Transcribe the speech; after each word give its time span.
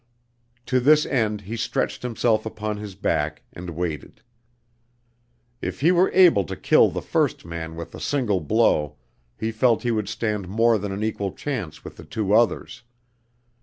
To 0.65 0.79
this 0.79 1.05
end 1.05 1.41
he 1.41 1.55
stretched 1.55 2.01
himself 2.01 2.43
upon 2.43 2.77
his 2.77 2.95
back 2.95 3.43
and 3.53 3.69
waited. 3.69 4.23
If 5.61 5.81
he 5.81 5.91
were 5.91 6.09
able 6.15 6.43
to 6.45 6.55
kill 6.55 6.89
the 6.89 7.03
first 7.03 7.45
man 7.45 7.75
with 7.75 7.93
a 7.93 7.99
single 7.99 8.39
blow, 8.41 8.95
he 9.37 9.51
felt 9.51 9.83
he 9.83 9.91
would 9.91 10.09
stand 10.09 10.47
more 10.49 10.79
than 10.79 10.91
an 10.91 11.03
equal 11.03 11.33
chance 11.33 11.83
with 11.83 11.97
the 11.97 12.03
two 12.05 12.33
others. 12.33 12.81